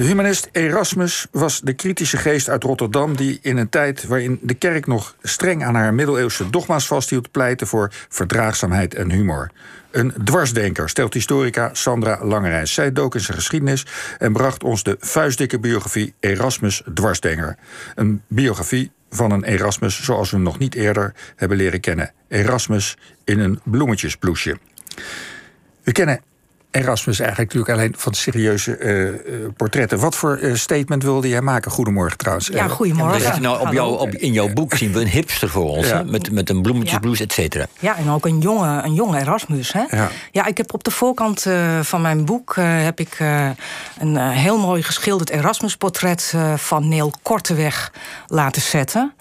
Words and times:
De 0.00 0.06
humanist 0.06 0.48
Erasmus 0.52 1.26
was 1.30 1.60
de 1.60 1.72
kritische 1.72 2.16
geest 2.16 2.48
uit 2.48 2.62
Rotterdam 2.62 3.16
die 3.16 3.38
in 3.42 3.56
een 3.56 3.68
tijd 3.68 4.04
waarin 4.04 4.38
de 4.42 4.54
kerk 4.54 4.86
nog 4.86 5.16
streng 5.22 5.64
aan 5.64 5.74
haar 5.74 5.94
middeleeuwse 5.94 6.50
dogma's 6.50 6.86
vasthield, 6.86 7.30
pleitte 7.30 7.66
voor 7.66 7.92
verdraagzaamheid 8.08 8.94
en 8.94 9.10
humor. 9.10 9.50
Een 9.90 10.12
dwarsdenker, 10.24 10.88
stelt 10.88 11.14
historica 11.14 11.70
Sandra 11.72 12.24
Langerijs. 12.24 12.74
Zij 12.74 12.92
dook 12.92 13.14
in 13.14 13.20
zijn 13.20 13.36
geschiedenis 13.36 13.86
en 14.18 14.32
bracht 14.32 14.62
ons 14.62 14.82
de 14.82 14.96
vuistdikke 15.00 15.58
biografie 15.58 16.14
Erasmus 16.20 16.82
Dwarsdenker. 16.94 17.56
Een 17.94 18.22
biografie 18.28 18.90
van 19.10 19.30
een 19.30 19.44
Erasmus 19.44 20.02
zoals 20.04 20.30
we 20.30 20.36
hem 20.36 20.44
nog 20.44 20.58
niet 20.58 20.74
eerder 20.74 21.14
hebben 21.36 21.56
leren 21.56 21.80
kennen. 21.80 22.12
Erasmus 22.28 22.96
in 23.24 23.38
een 23.38 23.60
bloemetjesbloesje. 23.64 24.58
We 25.82 25.92
kennen 25.92 26.20
Erasmus 26.70 27.20
eigenlijk 27.20 27.52
natuurlijk 27.52 27.80
alleen 27.80 27.94
van 27.98 28.14
serieuze 28.14 28.78
uh, 28.78 29.48
portretten. 29.56 29.98
Wat 29.98 30.16
voor 30.16 30.38
uh, 30.38 30.54
statement 30.54 31.02
wilde 31.02 31.28
jij 31.28 31.40
maken? 31.40 31.70
Goedemorgen 31.70 32.18
trouwens. 32.18 32.46
Ja, 32.46 32.68
goedemorgen. 32.68 33.20
Ja, 33.20 33.38
nou, 33.38 33.60
op 33.60 33.72
jou, 33.72 33.98
op, 33.98 34.10
in 34.10 34.32
jouw 34.32 34.52
boek 34.52 34.74
zien 34.74 34.92
we 34.92 35.00
een 35.00 35.08
hipster 35.08 35.48
voor 35.48 35.68
ons. 35.68 35.88
Ja. 35.88 36.02
Met, 36.02 36.32
met 36.32 36.50
een 36.50 36.62
bloemetjesblouse, 36.62 37.22
et 37.22 37.32
cetera. 37.32 37.66
Ja, 37.78 37.96
en 37.96 38.10
ook 38.10 38.26
een 38.26 38.38
jonge, 38.38 38.82
een 38.82 38.94
jonge 38.94 39.20
Erasmus. 39.20 39.72
Hè? 39.72 39.84
Ja. 39.90 40.08
ja, 40.30 40.46
ik 40.46 40.56
heb 40.56 40.74
op 40.74 40.84
de 40.84 40.90
voorkant 40.90 41.46
van 41.80 42.00
mijn 42.00 42.24
boek... 42.24 42.54
heb 42.60 43.00
ik 43.00 43.18
een 43.98 44.16
heel 44.16 44.58
mooi 44.58 44.82
geschilderd 44.82 45.30
Erasmus-portret... 45.30 46.34
van 46.56 46.88
Neel 46.88 47.12
Korteweg 47.22 47.92
laten 48.26 48.62
zetten. 48.62 49.12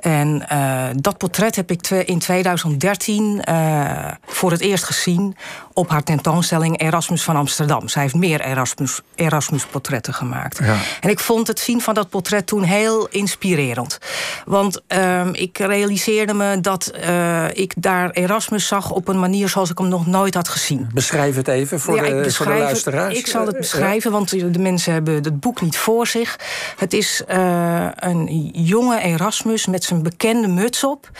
En 0.00 0.44
uh, 0.52 0.84
dat 0.96 1.18
portret 1.18 1.56
heb 1.56 1.70
ik 1.70 1.90
in 1.90 2.18
2013 2.18 3.42
uh, 3.48 4.10
voor 4.26 4.50
het 4.50 4.60
eerst 4.60 4.84
gezien 4.84 5.36
op 5.72 5.90
haar 5.90 6.02
tentoonstelling 6.02 6.80
Erasmus 6.80 7.22
van 7.22 7.36
Amsterdam. 7.36 7.88
Zij 7.88 8.02
heeft 8.02 8.14
meer 8.14 8.40
Erasmus, 8.40 9.00
Erasmus-portretten 9.14 10.14
gemaakt. 10.14 10.58
Ja. 10.62 10.76
En 11.00 11.08
ik 11.08 11.18
vond 11.18 11.46
het 11.46 11.58
zien 11.58 11.80
van 11.80 11.94
dat 11.94 12.08
portret 12.08 12.46
toen 12.46 12.62
heel 12.62 13.08
inspirerend. 13.10 13.98
Want 14.44 14.80
uh, 14.88 15.26
ik 15.32 15.58
realiseerde 15.58 16.34
me 16.34 16.60
dat 16.60 16.92
uh, 17.04 17.44
ik 17.52 17.72
daar 17.76 18.10
Erasmus 18.10 18.66
zag 18.66 18.90
op 18.90 19.08
een 19.08 19.20
manier 19.20 19.48
zoals 19.48 19.70
ik 19.70 19.78
hem 19.78 19.88
nog 19.88 20.06
nooit 20.06 20.34
had 20.34 20.48
gezien. 20.48 20.90
Beschrijf 20.94 21.36
het 21.36 21.48
even 21.48 21.80
voor, 21.80 21.96
ja, 21.96 22.22
de, 22.22 22.32
voor 22.32 22.46
de 22.46 22.52
luisteraars. 22.52 23.18
Ik 23.18 23.26
zal 23.26 23.46
het 23.46 23.56
beschrijven, 23.56 24.10
want 24.10 24.30
de 24.30 24.58
mensen 24.58 24.92
hebben 24.92 25.14
het 25.14 25.40
boek 25.40 25.60
niet 25.60 25.76
voor 25.76 26.06
zich. 26.06 26.38
Het 26.76 26.92
is 26.92 27.22
een 27.26 28.50
jonge 28.52 29.00
Erasmus 29.00 29.66
met 29.66 29.84
zijn 29.88 30.02
bekende 30.02 30.48
muts 30.48 30.84
op, 30.84 31.10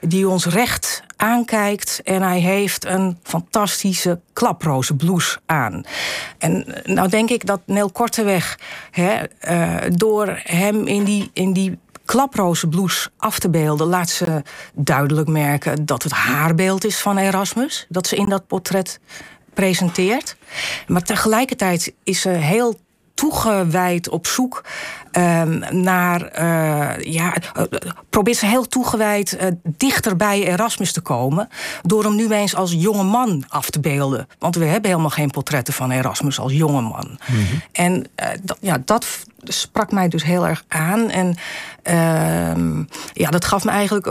die 0.00 0.28
ons 0.28 0.46
recht 0.46 1.02
aankijkt. 1.16 2.00
En 2.04 2.22
hij 2.22 2.40
heeft 2.40 2.84
een 2.84 3.18
fantastische 3.22 4.20
klaproze 4.32 4.94
blouse 4.94 5.38
aan. 5.46 5.84
En 6.38 6.84
eh, 6.84 6.94
nou 6.94 7.08
denk 7.08 7.30
ik 7.30 7.46
dat 7.46 7.60
Neel 7.66 7.90
Korteweg, 7.90 8.58
hè, 8.90 9.22
uh, 9.48 9.76
door 9.96 10.40
hem 10.42 10.86
in 10.86 11.04
die, 11.04 11.30
in 11.32 11.52
die 11.52 11.78
klaproze 12.04 12.68
blouse 12.68 13.10
af 13.16 13.38
te 13.38 13.50
beelden, 13.50 13.86
laat 13.86 14.10
ze 14.10 14.42
duidelijk 14.72 15.28
merken 15.28 15.86
dat 15.86 16.02
het 16.02 16.12
haarbeeld 16.12 16.84
is 16.84 16.98
van 16.98 17.18
Erasmus. 17.18 17.86
Dat 17.88 18.06
ze 18.06 18.16
in 18.16 18.28
dat 18.28 18.46
portret 18.46 19.00
presenteert. 19.54 20.36
Maar 20.86 21.02
tegelijkertijd 21.02 21.92
is 22.02 22.20
ze 22.20 22.28
heel 22.28 22.78
toegewijd 23.14 24.08
op 24.08 24.26
zoek 24.26 24.64
naar. 25.70 26.40
Uh, 26.40 27.12
ja, 27.12 27.34
uh, 27.56 27.64
probeert 28.10 28.36
ze 28.36 28.46
heel 28.46 28.66
toegewijd 28.66 29.38
uh, 29.40 29.46
dichter 29.62 30.16
bij 30.16 30.44
Erasmus 30.44 30.92
te 30.92 31.00
komen. 31.00 31.48
Door 31.82 32.04
hem 32.04 32.14
nu 32.14 32.30
eens 32.30 32.54
als 32.54 32.72
jonge 32.72 33.02
man 33.02 33.44
af 33.48 33.70
te 33.70 33.80
beelden. 33.80 34.28
Want 34.38 34.56
we 34.56 34.64
hebben 34.64 34.90
helemaal 34.90 35.10
geen 35.10 35.30
portretten 35.30 35.74
van 35.74 35.90
Erasmus 35.90 36.38
als 36.38 36.52
jonge 36.52 36.80
man. 36.80 37.18
Mm 37.26 37.36
-hmm. 37.36 37.62
En 37.72 38.06
dat, 38.42 38.58
ja, 38.60 38.78
dat 38.84 39.06
sprak 39.44 39.92
mij 39.92 40.08
dus 40.08 40.24
heel 40.24 40.46
erg 40.46 40.64
aan. 40.68 41.10
En 41.10 41.36
uh, 41.84 42.84
ja, 43.12 43.30
dat 43.30 43.44
gaf 43.44 43.64
me 43.64 43.70
eigenlijk 43.70 44.04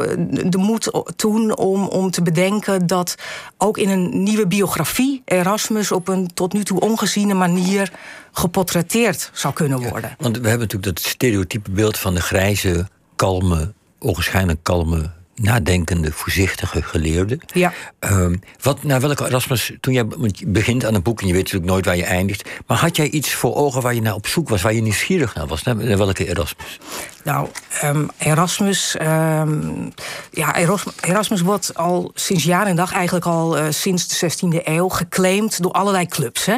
de 0.51 0.57
moed 0.57 0.91
toen 1.15 1.57
om, 1.57 1.87
om 1.87 2.11
te 2.11 2.21
bedenken 2.21 2.87
dat 2.87 3.15
ook 3.57 3.77
in 3.77 3.89
een 3.89 4.23
nieuwe 4.23 4.47
biografie 4.47 5.21
Erasmus 5.25 5.91
op 5.91 6.07
een 6.07 6.33
tot 6.33 6.53
nu 6.53 6.63
toe 6.63 6.79
ongeziene 6.79 7.33
manier 7.33 7.91
geportretteerd 8.31 9.29
zou 9.33 9.53
kunnen 9.53 9.79
worden. 9.79 10.09
Ja, 10.09 10.15
want 10.17 10.37
we 10.37 10.47
hebben 10.47 10.67
natuurlijk 10.67 10.96
dat 10.97 11.11
stereotype 11.11 11.71
beeld 11.71 11.97
van 11.97 12.13
de 12.13 12.21
grijze, 12.21 12.87
kalme, 13.15 13.73
onwaarschijnlijk 13.99 14.59
kalme 14.63 15.11
nadenkende, 15.35 16.11
voorzichtige 16.11 16.81
geleerde. 16.81 17.39
Ja. 17.53 17.73
Um, 17.99 18.39
wat, 18.61 18.83
naar 18.83 19.01
welke 19.01 19.25
Erasmus, 19.25 19.73
toen 19.79 19.93
jij 19.93 20.05
want 20.05 20.39
je 20.39 20.47
begint 20.47 20.85
aan 20.85 20.93
een 20.93 21.01
boek 21.01 21.21
en 21.21 21.27
je 21.27 21.33
weet 21.33 21.43
natuurlijk 21.43 21.71
nooit 21.71 21.85
waar 21.85 21.97
je 21.97 22.03
eindigt, 22.03 22.49
maar 22.67 22.77
had 22.77 22.95
jij 22.95 23.09
iets 23.09 23.33
voor 23.33 23.55
ogen 23.55 23.81
waar 23.81 23.93
je 23.93 24.01
naar 24.01 24.13
op 24.13 24.27
zoek 24.27 24.49
was, 24.49 24.61
waar 24.61 24.73
je 24.73 24.81
nieuwsgierig 24.81 25.35
naar 25.35 25.47
was? 25.47 25.63
Naar, 25.63 25.97
welke 25.97 26.27
Erasmus? 26.27 26.79
Nou, 27.27 27.47
um, 27.83 28.09
Erasmus, 28.17 28.95
um, 29.01 29.91
ja, 30.31 30.55
Erasmus, 30.55 30.93
Erasmus 31.01 31.41
wordt 31.41 31.71
al 31.75 32.11
sinds 32.13 32.43
jaar 32.43 32.65
en 32.65 32.75
dag, 32.75 32.93
eigenlijk 32.93 33.25
al 33.25 33.57
uh, 33.57 33.65
sinds 33.69 34.07
de 34.07 34.31
16e 34.31 34.63
eeuw, 34.63 34.87
geclaimd 34.87 35.61
door 35.61 35.71
allerlei 35.71 36.05
clubs. 36.05 36.45
Hè? 36.45 36.57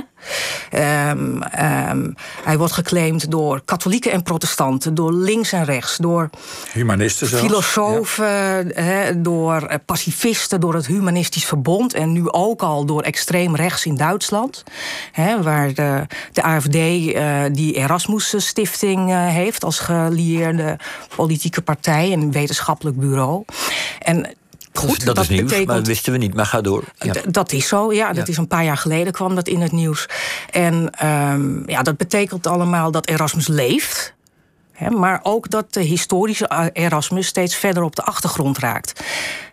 Um, 1.11 1.43
um, 1.89 2.15
hij 2.43 2.57
wordt 2.57 2.73
geclaimd 2.73 3.31
door 3.31 3.61
katholieken 3.65 4.11
en 4.11 4.23
protestanten, 4.23 4.93
door 4.93 5.13
links 5.13 5.51
en 5.51 5.65
rechts, 5.65 5.97
door 5.97 6.29
humanisten, 6.71 7.27
zelfs. 7.27 7.45
filosofen, 7.45 8.67
ja. 8.67 8.81
he, 8.81 9.21
door 9.21 9.79
pacifisten, 9.85 10.59
door 10.59 10.73
het 10.73 10.87
Humanistisch 10.87 11.45
Verbond 11.45 11.93
en 11.93 12.11
nu 12.11 12.31
ook 12.31 12.61
al 12.61 12.85
door 12.85 13.01
extreem 13.01 13.55
rechts 13.55 13.85
in 13.85 13.95
Duitsland, 13.95 14.63
he, 15.11 15.41
waar 15.43 15.73
de, 15.73 16.05
de 16.31 16.43
AFD 16.43 16.75
uh, 16.75 17.41
die 17.51 17.73
Erasmus 17.73 18.33
Stichting 18.37 19.09
uh, 19.09 19.27
heeft 19.27 19.63
als 19.63 19.79
gelieerde 19.79 20.58
politieke 21.15 21.61
partij 21.61 22.11
en 22.11 22.31
wetenschappelijk 22.31 22.97
bureau. 22.97 23.43
En 23.99 24.37
Goed, 24.73 24.95
dus 24.95 25.05
dat, 25.05 25.15
dat, 25.15 25.23
is 25.23 25.29
nieuws, 25.29 25.43
betekent, 25.43 25.67
maar 25.67 25.77
dat 25.77 25.87
wisten 25.87 26.11
we 26.11 26.17
niet. 26.17 26.33
Maar 26.33 26.45
ga 26.45 26.61
door. 26.61 26.83
Ja. 26.97 27.13
Dat 27.29 27.51
is 27.51 27.67
zo, 27.67 27.93
ja. 27.93 28.07
Dat 28.07 28.25
ja. 28.27 28.31
is 28.31 28.37
een 28.37 28.47
paar 28.47 28.63
jaar 28.63 28.77
geleden 28.77 29.13
kwam 29.13 29.35
dat 29.35 29.47
in 29.47 29.61
het 29.61 29.71
nieuws. 29.71 30.05
En 30.51 31.05
um, 31.07 31.63
ja, 31.69 31.81
dat 31.81 31.97
betekent 31.97 32.47
allemaal 32.47 32.91
dat 32.91 33.07
Erasmus 33.07 33.47
leeft. 33.47 34.13
Hè, 34.71 34.89
maar 34.89 35.19
ook 35.23 35.49
dat 35.49 35.73
de 35.73 35.81
historische 35.81 36.69
Erasmus 36.73 37.27
steeds 37.27 37.55
verder 37.55 37.83
op 37.83 37.95
de 37.95 38.03
achtergrond 38.03 38.57
raakt. 38.57 39.03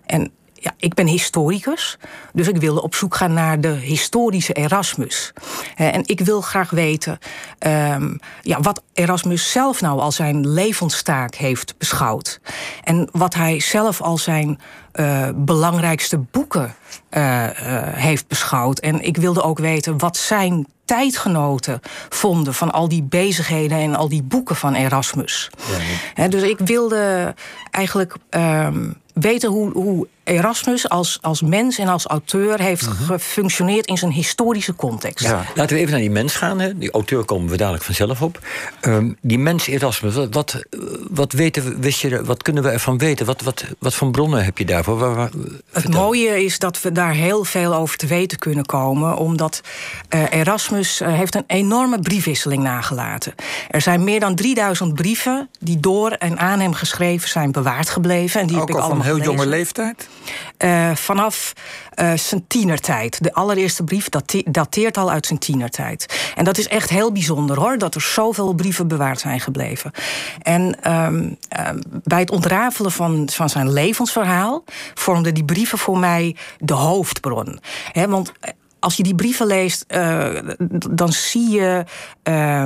En 0.06 0.31
ja, 0.66 0.75
ik 0.78 0.94
ben 0.94 1.06
historicus, 1.06 1.99
dus 2.32 2.49
ik 2.49 2.56
wilde 2.56 2.82
op 2.82 2.94
zoek 2.94 3.15
gaan 3.15 3.32
naar 3.32 3.60
de 3.60 3.69
historische 3.69 4.53
Erasmus. 4.53 5.32
En 5.77 6.03
ik 6.04 6.21
wil 6.21 6.41
graag 6.41 6.71
weten 6.71 7.19
um, 7.59 8.19
ja, 8.43 8.60
wat 8.60 8.82
Erasmus 8.93 9.50
zelf 9.50 9.81
nou 9.81 10.00
als 10.00 10.16
zijn 10.16 10.49
levenstaak 10.49 11.34
heeft 11.34 11.78
beschouwd. 11.78 12.41
En 12.84 13.09
wat 13.12 13.34
hij 13.34 13.60
zelf 13.60 14.00
als 14.00 14.22
zijn 14.22 14.59
uh, 14.94 15.28
belangrijkste 15.34 16.19
boeken 16.19 16.75
uh, 17.10 17.44
uh, 17.44 17.50
heeft 17.82 18.28
beschouwd. 18.28 18.78
En 18.78 19.00
ik 19.00 19.16
wilde 19.16 19.43
ook 19.43 19.59
weten 19.59 19.99
wat 19.99 20.16
zijn 20.16 20.66
tijdgenoten 20.84 21.81
vonden 22.09 22.55
van 22.55 22.72
al 22.72 22.88
die 22.88 23.03
bezigheden 23.03 23.78
en 23.78 23.94
al 23.94 24.09
die 24.09 24.22
boeken 24.22 24.56
van 24.56 24.75
Erasmus. 24.75 25.50
Ja, 25.56 25.78
He, 26.15 26.28
dus 26.28 26.43
ik 26.43 26.59
wilde 26.59 27.34
eigenlijk 27.71 28.15
um, 28.31 28.97
weten 29.21 29.50
hoe, 29.50 29.71
hoe 29.72 30.06
Erasmus 30.25 30.88
als, 30.88 31.19
als 31.21 31.43
mens 31.43 31.78
en 31.78 31.88
als 31.88 32.06
auteur 32.06 32.60
heeft 32.60 32.87
-huh. 32.87 33.06
gefunctioneerd 33.06 33.87
in 33.87 33.97
zijn 33.97 34.10
historische 34.10 34.75
context. 34.75 35.25
Ja. 35.25 35.44
Laten 35.54 35.75
we 35.75 35.81
even 35.81 35.93
naar 35.93 36.00
die 36.00 36.10
mens 36.10 36.34
gaan. 36.34 36.60
Hè. 36.60 36.78
Die 36.78 36.91
auteur 36.91 37.25
komen 37.25 37.50
we 37.50 37.56
dadelijk 37.56 37.84
vanzelf 37.84 38.22
op. 38.22 38.38
Um, 38.81 39.16
die 39.21 39.38
mens 39.38 39.66
Erasmus, 39.66 40.15
wat, 40.31 40.62
wat, 41.10 41.32
weten, 41.32 41.81
wist 41.81 42.00
je, 42.00 42.25
wat 42.25 42.43
kunnen 42.43 42.62
we 42.62 42.69
ervan 42.69 42.99
weten? 42.99 43.26
Wat, 43.26 43.43
wat, 43.43 43.65
wat 43.78 43.94
voor 43.94 44.10
bronnen 44.10 44.44
heb 44.44 44.59
je 44.59 44.65
daarvoor? 44.65 44.99
Waar, 44.99 45.15
waar, 45.15 45.31
het 45.72 45.88
mooie 45.88 46.44
is 46.44 46.59
dat 46.59 46.82
we 46.82 46.93
daar 46.93 47.12
heel 47.12 47.44
veel 47.44 47.75
over 47.75 47.97
te 47.97 48.06
weten 48.06 48.38
kunnen 48.38 48.66
komen. 48.66 49.16
Omdat 49.16 49.60
uh, 50.15 50.22
Erasmus 50.31 51.00
uh, 51.00 51.09
heeft 51.09 51.34
een 51.34 51.44
enorme 51.47 51.99
briefwisseling 51.99 52.62
nagelaten. 52.62 53.34
Er 53.71 53.81
zijn 53.81 54.05
meer 54.05 54.20
dan 54.20 54.35
3000 54.35 54.94
brieven 54.94 55.49
die 55.61 55.81
door 55.81 56.11
en 56.11 56.38
aan 56.38 56.61
hem 56.61 56.75
geschreven 56.75 57.29
zijn 57.29 57.52
bewaard 57.52 57.88
gebleven. 57.88 58.41
En 58.41 58.46
die 58.46 58.56
Ook 58.56 58.69
heb 58.69 58.76
ik 58.76 58.82
al 58.82 58.88
allemaal 58.88 59.06
heel 59.06 59.20
jonge 59.20 59.47
leeftijd? 59.47 60.08
Uh, 60.64 60.94
vanaf 60.94 61.53
uh, 62.00 62.12
zijn 62.17 62.44
tienertijd. 62.47 63.23
De 63.23 63.32
allereerste 63.32 63.85
brief 63.85 64.08
date 64.08 64.44
dateert 64.50 64.97
al 64.97 65.11
uit 65.11 65.26
zijn 65.26 65.38
tienertijd. 65.38 66.32
En 66.35 66.44
dat 66.44 66.58
is 66.58 66.69
echt 66.69 66.91
heel 66.91 67.12
bijzonder 67.12 67.58
hoor, 67.58 67.79
dat 67.79 67.94
er 67.94 68.00
zoveel 68.00 68.55
brieven 68.55 68.88
bewaard 68.88 69.20
zijn 69.20 69.41
gebleven. 69.41 69.91
En 70.43 70.93
um, 70.93 71.37
uh, 71.58 71.69
bij 72.03 72.20
het 72.20 72.31
ontrafelen 72.31 72.93
van, 72.93 73.29
van 73.32 73.49
zijn 73.49 73.73
levensverhaal 73.73 74.64
vormden 74.94 75.35
die 75.35 75.44
brieven 75.44 75.79
voor 75.79 75.99
mij 75.99 76.37
de 76.58 76.75
hoofdbron. 76.75 77.61
He, 77.93 78.08
want 78.08 78.32
als 78.87 78.97
je 78.97 79.03
die 79.03 79.15
brieven 79.15 79.47
leest, 79.47 79.85
uh, 79.88 80.29
dan 80.91 81.12
zie 81.12 81.50
je 81.50 81.85
uh, 82.29 82.65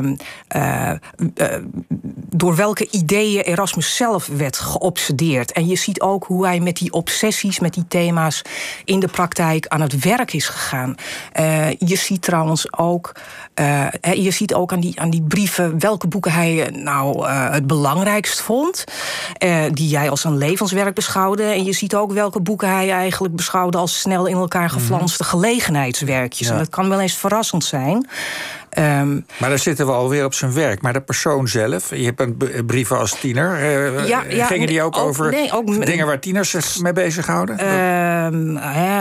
door 2.13 2.57
welke 2.57 2.89
ideeën 2.91 3.43
Erasmus 3.43 3.97
zelf 3.97 4.27
werd 4.27 4.59
geobsedeerd. 4.59 5.53
En 5.53 5.67
je 5.67 5.77
ziet 5.77 6.01
ook 6.01 6.25
hoe 6.25 6.47
hij 6.47 6.61
met 6.61 6.77
die 6.77 6.93
obsessies, 6.93 7.61
met 7.61 7.75
die 7.75 7.85
thema's 7.89 8.43
in 8.85 9.01
de 9.01 9.09
praktijk 9.09 9.67
aan 9.67 9.81
het 9.81 9.99
werk 9.99 10.33
is 10.33 10.49
gegaan. 10.49 10.95
je 11.79 11.97
ziet 11.97 12.23
trouwens 12.23 12.79
ook. 12.79 13.13
je 14.01 14.31
ziet 14.31 14.55
ook 14.55 14.73
aan 14.73 14.81
die, 14.81 15.01
aan 15.01 15.11
die 15.11 15.23
brieven 15.23 15.79
welke 15.79 16.07
boeken 16.07 16.33
hij 16.33 16.71
nou 16.73 17.29
het 17.29 17.67
belangrijkst 17.67 18.41
vond. 18.41 18.85
die 19.73 19.89
jij 19.89 20.11
als 20.11 20.25
een 20.25 20.37
levenswerk 20.37 20.95
beschouwde. 20.95 21.43
En 21.43 21.65
je 21.65 21.73
ziet 21.73 21.95
ook 21.95 22.13
welke 22.13 22.41
boeken 22.41 22.69
hij 22.69 22.91
eigenlijk 22.91 23.37
beschouwde 23.37 23.79
als 23.79 24.01
snel 24.01 24.27
in 24.27 24.37
elkaar 24.37 24.69
mhm. 24.69 24.79
Gelegenheidswerkjes. 26.11 26.49
En 26.49 26.59
dat 26.59 26.69
kan 26.69 26.89
wel 26.89 27.01
eens 27.01 27.15
verrassend 27.17 27.65
zijn. 27.65 28.09
Um, 28.79 29.27
maar 29.39 29.49
daar 29.49 29.59
zitten 29.59 29.87
we 29.87 29.93
alweer 29.93 30.25
op 30.25 30.35
zijn 30.35 30.53
werk. 30.53 30.83
Maar 30.83 30.93
de 30.93 31.01
persoon 31.01 31.49
zelf, 31.49 31.91
je 31.91 32.05
hebt 32.05 32.21
een 32.21 32.37
brieven 32.67 32.99
als 32.99 33.21
tiener. 33.21 33.61
Uh, 33.61 34.09
ja, 34.09 34.23
ja, 34.29 34.47
gingen 34.47 34.67
die 34.67 34.83
ook, 34.83 34.97
over 34.97 35.31
nee, 35.31 35.53
ook, 35.53 35.87
dingen 35.87 36.07
waar 36.07 36.21
tieners 36.21 36.51
zich 36.51 36.81
mee 36.81 36.93
bezighouden? 36.93 37.75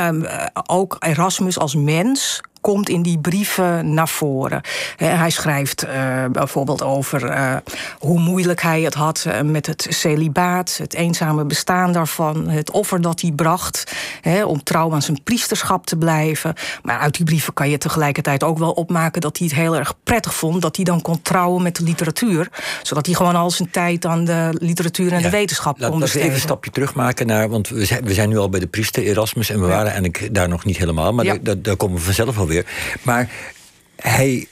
Um, 0.03 0.27
ook 0.67 0.95
Erasmus 0.99 1.59
als 1.59 1.75
mens 1.75 2.41
komt 2.61 2.89
in 2.89 3.01
die 3.01 3.19
brieven 3.19 3.93
naar 3.93 4.07
voren. 4.07 4.61
hij 4.97 5.29
schrijft 5.29 5.85
uh, 5.85 6.25
bijvoorbeeld 6.31 6.83
over 6.83 7.23
uh, 7.23 7.55
hoe 7.99 8.19
moeilijk 8.19 8.61
hij 8.61 8.81
het 8.81 8.93
had 8.93 9.27
met 9.43 9.65
het 9.65 9.87
celibaat, 9.89 10.77
het 10.77 10.93
eenzame 10.93 11.45
bestaan 11.45 11.91
daarvan, 11.91 12.49
het 12.49 12.71
offer 12.71 13.01
dat 13.01 13.21
hij 13.21 13.31
bracht 13.31 13.91
om 14.45 14.63
trouw 14.63 14.93
aan 14.93 15.01
zijn 15.01 15.23
priesterschap 15.23 15.85
te 15.85 15.97
blijven. 15.97 16.53
Maar 16.83 16.99
uit 16.99 17.15
die 17.15 17.25
brieven 17.25 17.53
kan 17.53 17.69
je 17.69 17.77
tegelijkertijd 17.77 18.43
ook 18.43 18.57
wel 18.57 18.71
opmaken 18.71 19.21
dat 19.21 19.37
hij 19.37 19.47
het 19.47 19.55
heel 19.59 19.75
erg 19.75 19.93
prettig 20.03 20.33
vond 20.33 20.61
dat 20.61 20.75
hij 20.75 20.85
dan 20.85 21.01
kon 21.01 21.21
trouwen 21.21 21.63
met 21.63 21.75
de 21.75 21.83
literatuur, 21.83 22.49
zodat 22.83 23.05
hij 23.05 23.15
gewoon 23.15 23.35
al 23.35 23.51
zijn 23.51 23.71
tijd 23.71 24.05
aan 24.05 24.25
de 24.25 24.49
literatuur 24.59 25.13
en 25.13 25.21
de 25.21 25.29
wetenschap 25.29 25.79
kon 25.79 25.99
besteden. 25.99 25.99
Laten 25.99 26.17
we 26.17 26.23
even 26.23 26.33
een 26.33 26.41
stapje 26.41 26.71
terugmaken 26.71 27.27
naar, 27.27 27.49
want 27.49 27.69
we 27.69 27.85
zijn, 27.85 28.03
we 28.03 28.13
zijn 28.13 28.29
nu 28.29 28.37
al 28.37 28.49
bij 28.49 28.59
de 28.59 28.67
priester 28.67 29.03
Erasmus 29.03 29.49
en 29.49 29.61
we 29.61 29.67
waren 29.67 29.91
eigenlijk 29.91 30.33
daar 30.33 30.49
nog 30.49 30.65
niet 30.65 30.77
helemaal, 30.77 31.13
maar 31.13 31.39
daar, 31.41 31.61
daar 31.61 31.75
komen 31.75 31.97
we 31.97 32.03
vanzelf 32.03 32.37
alweer 32.37 32.65
maar 33.01 33.29
hij, 33.95 34.47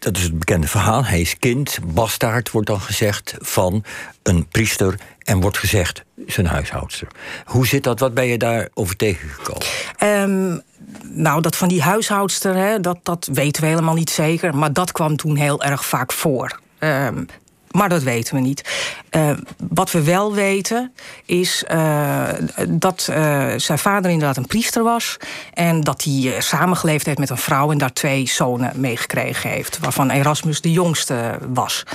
dat 0.00 0.16
is 0.16 0.22
het 0.22 0.38
bekende 0.38 0.66
verhaal, 0.66 1.04
hij 1.04 1.20
is 1.20 1.38
kind, 1.38 1.78
bastaard 1.84 2.50
wordt 2.50 2.66
dan 2.66 2.80
gezegd, 2.80 3.34
van 3.38 3.84
een 4.22 4.46
priester 4.48 4.98
en 5.18 5.40
wordt 5.40 5.58
gezegd 5.58 6.04
zijn 6.26 6.46
huishoudster. 6.46 7.08
Hoe 7.44 7.66
zit 7.66 7.84
dat? 7.84 8.00
Wat 8.00 8.14
ben 8.14 8.26
je 8.26 8.38
daarover 8.38 8.96
tegengekomen? 8.96 9.66
Um, 10.02 10.62
nou, 11.02 11.40
dat 11.40 11.56
van 11.56 11.68
die 11.68 11.82
huishoudster, 11.82 12.54
hè, 12.54 12.80
dat, 12.80 12.98
dat 13.02 13.28
weten 13.32 13.62
we 13.62 13.68
helemaal 13.68 13.94
niet 13.94 14.10
zeker. 14.10 14.56
Maar 14.56 14.72
dat 14.72 14.92
kwam 14.92 15.16
toen 15.16 15.36
heel 15.36 15.62
erg 15.62 15.84
vaak 15.84 16.12
voor. 16.12 16.60
Um, 16.78 17.26
maar 17.70 17.88
dat 17.88 18.02
weten 18.02 18.34
we 18.34 18.40
niet. 18.40 18.64
Uh, 19.10 19.30
wat 19.68 19.90
we 19.90 20.02
wel 20.02 20.34
weten 20.34 20.92
is 21.24 21.64
uh, 21.70 22.28
dat 22.68 23.08
uh, 23.10 23.52
zijn 23.56 23.78
vader 23.78 24.10
inderdaad 24.10 24.36
een 24.36 24.46
priester 24.46 24.82
was. 24.82 25.16
En 25.54 25.80
dat 25.80 26.04
hij 26.04 26.40
samengeleefd 26.40 27.06
heeft 27.06 27.18
met 27.18 27.30
een 27.30 27.36
vrouw 27.36 27.70
en 27.70 27.78
daar 27.78 27.92
twee 27.92 28.28
zonen 28.28 28.80
meegekregen 28.80 29.50
heeft. 29.50 29.78
Waarvan 29.78 30.10
Erasmus 30.10 30.60
de 30.60 30.72
jongste 30.72 31.38
was. 31.48 31.86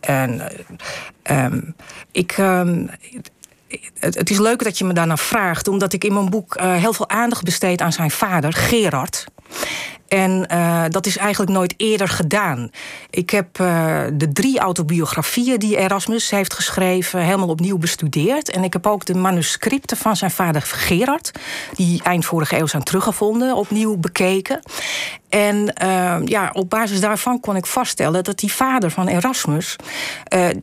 En 0.00 0.52
um, 1.30 1.74
ik. 2.12 2.36
Het, 3.98 4.14
het, 4.14 4.30
is 4.30 4.38
leuk 4.38 4.64
dat 4.64 4.78
je 4.78 4.84
me 4.84 4.92
daarna 4.92 5.16
vraagt, 5.16 5.68
omdat 5.68 5.92
ik 5.92 6.04
in 6.04 6.12
mijn 6.12 6.30
boek 6.30 6.60
heel 6.60 6.92
veel 6.92 7.08
aandacht 7.08 7.44
besteed 7.44 7.80
aan 7.80 7.92
zijn 7.92 8.10
vader, 8.10 8.52
Gerard. 8.52 9.24
En 10.08 10.48
uh, 10.52 10.84
dat 10.88 11.06
is 11.06 11.16
eigenlijk 11.16 11.50
nooit 11.50 11.74
eerder 11.76 12.08
gedaan. 12.08 12.70
Ik 13.10 13.30
heb 13.30 13.58
uh, 13.60 14.02
de 14.12 14.32
drie 14.32 14.58
autobiografieën 14.58 15.58
die 15.58 15.76
Erasmus 15.76 16.30
heeft 16.30 16.54
geschreven 16.54 17.20
helemaal 17.20 17.48
opnieuw 17.48 17.78
bestudeerd. 17.78 18.50
En 18.50 18.64
ik 18.64 18.72
heb 18.72 18.86
ook 18.86 19.04
de 19.04 19.14
manuscripten 19.14 19.96
van 19.96 20.16
zijn 20.16 20.30
vader 20.30 20.62
Gerard, 20.62 21.30
die 21.74 22.02
eind 22.02 22.24
vorige 22.24 22.58
eeuw 22.58 22.66
zijn 22.66 22.82
teruggevonden, 22.82 23.56
opnieuw 23.56 23.96
bekeken. 23.96 24.62
En 25.28 25.72
uh, 25.82 26.16
ja, 26.24 26.50
op 26.52 26.70
basis 26.70 27.00
daarvan 27.00 27.40
kon 27.40 27.56
ik 27.56 27.66
vaststellen 27.66 28.24
dat 28.24 28.38
die 28.38 28.52
vader 28.52 28.90
van 28.90 29.08
Erasmus, 29.08 29.76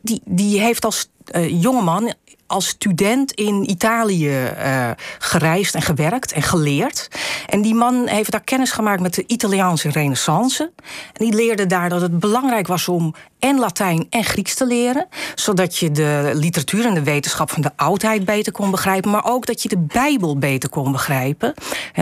die, 0.02 0.20
die 0.24 0.60
heeft 0.60 0.84
als 0.84 1.08
jongeman 1.48 2.14
als 2.52 2.68
student 2.68 3.32
in 3.32 3.70
Italië 3.70 4.28
uh, 4.28 4.90
gereisd 5.18 5.74
en 5.74 5.82
gewerkt 5.82 6.32
en 6.32 6.42
geleerd. 6.42 7.08
En 7.46 7.62
die 7.62 7.74
man 7.74 8.06
heeft 8.06 8.30
daar 8.30 8.44
kennis 8.44 8.70
gemaakt 8.70 9.00
met 9.00 9.14
de 9.14 9.24
Italiaanse 9.26 9.90
renaissance. 9.90 10.72
En 11.12 11.24
die 11.24 11.34
leerde 11.34 11.66
daar 11.66 11.88
dat 11.88 12.00
het 12.00 12.18
belangrijk 12.18 12.66
was 12.66 12.88
om 12.88 13.14
en 13.38 13.58
Latijn 13.58 14.06
en 14.10 14.24
Grieks 14.24 14.54
te 14.54 14.66
leren. 14.66 15.08
Zodat 15.34 15.76
je 15.76 15.90
de 15.90 16.30
literatuur 16.34 16.86
en 16.86 16.94
de 16.94 17.02
wetenschap 17.02 17.50
van 17.50 17.62
de 17.62 17.70
oudheid 17.76 18.24
beter 18.24 18.52
kon 18.52 18.70
begrijpen. 18.70 19.10
Maar 19.10 19.24
ook 19.24 19.46
dat 19.46 19.62
je 19.62 19.68
de 19.68 19.78
Bijbel 19.78 20.38
beter 20.38 20.68
kon 20.68 20.92
begrijpen. 20.92 21.54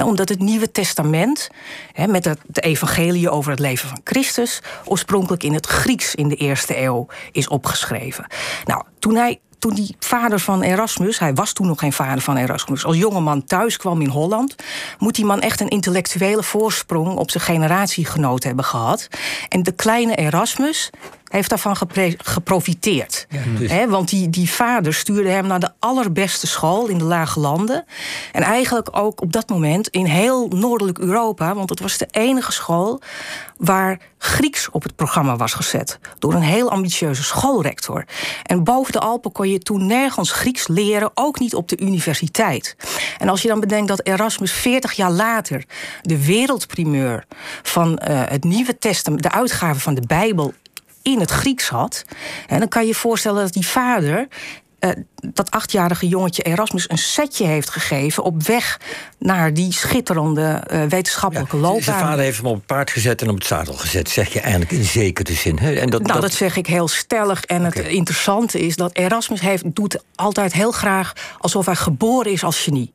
omdat 0.05 0.29
het 0.29 0.39
Nieuwe 0.39 0.73
Testament, 0.73 1.49
met 2.09 2.25
het, 2.25 2.39
evangelie 2.53 3.31
over 3.31 3.51
het 3.51 3.61
leven 3.61 3.89
van 3.89 4.01
Christus... 4.05 4.63
oorspronkelijk 4.85 5.43
in 5.43 5.55
het 5.55 5.67
Grieks 5.67 6.15
in 6.15 6.29
de 6.29 6.37
eerste 6.37 6.79
eeuw 6.79 7.07
is 7.33 7.49
opgeschreven. 7.49 8.27
Nou, 8.65 8.83
toen 8.99 9.15
hij 9.15 9.41
toen 9.61 9.75
die 9.75 9.97
vader 9.99 10.41
van 10.41 10.63
Erasmus, 10.63 11.19
hij 11.19 11.35
was 11.35 11.53
toen 11.53 11.67
nog 11.67 11.79
geen 11.79 11.93
vader 11.93 12.23
van 12.23 12.37
Erasmus, 12.37 12.85
als 12.85 12.97
jongeman 12.97 13.45
thuis 13.45 13.77
kwam 13.77 14.01
in 14.01 14.09
Holland, 14.09 14.55
moet 14.99 15.15
die 15.15 15.25
man 15.25 15.41
echt 15.41 15.61
een 15.61 15.69
intellectuele 15.69 16.43
voorsprong 16.43 17.17
op 17.17 17.31
zijn 17.31 17.45
generatiegenoot 17.45 18.45
hebben 18.45 18.65
gehad. 18.65 19.09
En 19.49 19.63
de 19.63 19.73
kleine 19.73 20.15
Erasmus 20.15 20.91
heeft 21.31 21.49
daarvan 21.49 21.77
geprofiteerd. 22.19 23.27
Ja, 23.59 23.89
want 23.89 24.09
die, 24.09 24.31
die 24.31 24.51
vader 24.51 24.95
stuurde 24.95 25.29
hem 25.29 25.47
naar 25.47 25.61
de 25.61 25.71
allerbeste 25.79 26.47
school 26.47 26.87
in 26.87 26.99
de 26.99 27.05
Lage 27.05 27.41
Landen. 27.41 27.85
En 28.33 28.43
eigenlijk 28.43 28.89
ook 28.93 29.21
op 29.21 29.33
dat 29.33 29.49
moment 29.49 29.89
in 29.89 30.05
heel 30.05 30.49
Noordelijk 30.49 30.99
Europa, 30.99 31.55
want 31.55 31.71
het 31.71 31.81
was 31.81 31.99
de 31.99 32.09
enige 32.11 32.53
school 32.53 33.01
waar 33.57 34.01
Grieks 34.19 34.71
op 34.71 34.83
het 34.83 34.97
programma 34.97 35.37
was 35.37 35.53
gezet. 35.53 35.99
Door 36.19 36.35
een 36.35 36.43
heel 36.43 36.71
ambitieuze 36.71 37.23
schoolrector. 37.23 38.05
En 38.43 38.65
boven 38.65 38.93
de 38.93 39.01
Alpen 39.01 39.33
kon 39.33 39.49
je 39.49 39.59
toen 39.59 39.87
nergens 39.87 40.33
Grieks 40.33 40.69
leren, 40.69 41.11
ook 41.15 41.39
niet 41.39 41.55
op 41.55 41.69
de 41.69 41.81
universiteit. 41.81 42.77
En 43.19 43.29
als 43.29 43.43
je 43.43 43.49
dan 43.49 43.61
bedenkt 43.61 43.89
dat 43.89 44.07
Erasmus 44.07 44.53
40 44.53 44.93
jaar 44.93 45.11
later 45.11 45.65
de 46.03 46.25
wereldprimeur 46.25 47.25
van 47.63 47.89
uh, 47.91 48.23
het 48.25 48.45
Nieuwe 48.45 48.79
Testament, 48.79 49.23
de 49.23 49.31
uitgave 49.31 49.81
van 49.81 49.95
de 49.95 50.03
Bijbel 50.07 50.55
in 51.03 51.21
het 51.21 51.31
Grieks 51.31 51.69
had. 51.69 52.05
En 52.47 52.59
dan 52.59 52.69
kan 52.69 52.83
je 52.83 52.89
je 52.89 52.95
voorstellen 52.95 53.43
dat 53.43 53.53
die 53.53 53.67
vader 53.67 54.29
uh, 54.81 54.91
dat 55.35 55.51
achtjarige 55.51 56.09
jongetje 56.09 56.43
Erasmus 56.43 56.91
een 56.91 56.99
setje 56.99 57.47
heeft 57.47 57.71
gegeven 57.71 58.23
op 58.23 58.43
weg 58.43 58.81
naar 59.19 59.55
die 59.55 59.73
schitterende 59.73 60.65
uh, 60.73 60.85
wetenschappelijke 60.85 61.57
ja, 61.57 61.63
loopbaan. 61.63 61.83
Zijn 61.83 61.99
vader 61.99 62.25
heeft 62.25 62.37
hem 62.37 62.47
op 62.47 62.55
het 62.55 62.67
paard 62.67 62.91
gezet 62.91 63.23
en 63.23 63.29
op 63.29 63.35
het 63.35 63.47
zadel 63.47 63.75
gezet, 63.75 64.11
zeg 64.11 64.33
je 64.33 64.41
eigenlijk 64.41 64.73
in 64.73 64.85
zekere 64.85 65.33
zin. 65.33 65.59
Hè? 65.59 65.73
En 65.73 65.91
dat, 65.91 66.03
nou, 66.03 66.21
dat... 66.21 66.33
zeg 66.33 66.57
ik 66.57 66.67
heel 66.67 66.89
stellig. 66.89 67.45
En 67.45 67.65
het 67.65 67.79
interessante 67.79 68.61
is 68.61 68.77
dat 68.77 68.97
Erasmus 68.97 69.41
heeft, 69.41 69.75
doet 69.75 70.03
altijd 70.15 70.53
heel 70.53 70.73
graag 70.73 71.13
alsof 71.39 71.67
hij 71.67 71.77
geboren 71.77 72.33
is 72.33 72.45
als 72.45 72.59
genie 72.59 72.93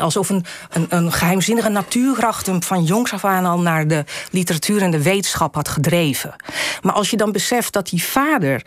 alsof 0.00 0.28
een, 0.28 0.44
een, 0.70 0.86
een, 0.88 1.12
geheimzinnige 1.12 1.68
natuurkracht 1.68 2.46
hem 2.46 2.62
van 2.62 2.84
jongs 2.84 3.12
af 3.12 3.24
aan 3.24 3.46
al 3.46 3.60
naar 3.60 3.86
de 3.86 4.04
literatuur 4.30 4.82
en 4.82 4.90
de 4.90 5.02
wetenschap 5.02 5.54
had 5.54 5.68
gedreven. 5.68 6.34
Maar 6.82 6.94
als 6.94 7.10
je 7.10 7.16
dan 7.16 7.32
beseft 7.32 7.72
dat 7.72 7.88
die 7.88 8.04
vader 8.04 8.62